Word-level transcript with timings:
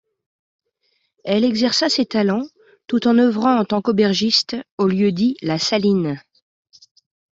Elle 1.25 1.43
exerça 1.45 1.87
ses 1.87 2.07
talents 2.07 2.47
tout 2.87 3.07
en 3.07 3.19
œuvrant 3.19 3.57
en 3.59 3.65
tant 3.65 3.83
qu'aubergiste 3.83 4.55
au 4.79 4.87
lieu-dit 4.87 5.37
La 5.43 5.59
Saline. 5.59 6.19